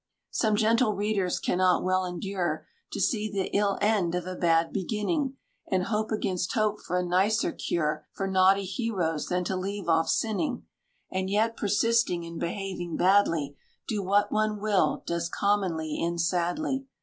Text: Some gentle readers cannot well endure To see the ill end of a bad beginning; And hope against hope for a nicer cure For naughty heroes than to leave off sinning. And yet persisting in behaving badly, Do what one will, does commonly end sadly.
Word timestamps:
Some 0.31 0.55
gentle 0.55 0.95
readers 0.95 1.37
cannot 1.37 1.83
well 1.83 2.05
endure 2.05 2.65
To 2.93 2.99
see 2.99 3.31
the 3.31 3.55
ill 3.55 3.77
end 3.83 4.15
of 4.15 4.25
a 4.25 4.35
bad 4.35 4.73
beginning; 4.73 5.37
And 5.69 5.83
hope 5.83 6.11
against 6.11 6.53
hope 6.53 6.81
for 6.81 6.97
a 6.97 7.05
nicer 7.05 7.51
cure 7.51 8.07
For 8.11 8.25
naughty 8.25 8.65
heroes 8.65 9.27
than 9.27 9.43
to 9.43 9.55
leave 9.55 9.87
off 9.87 10.09
sinning. 10.09 10.65
And 11.11 11.29
yet 11.29 11.55
persisting 11.55 12.23
in 12.23 12.39
behaving 12.39 12.97
badly, 12.97 13.55
Do 13.87 14.01
what 14.01 14.31
one 14.31 14.59
will, 14.59 15.03
does 15.05 15.29
commonly 15.29 16.01
end 16.03 16.19
sadly. 16.19 16.87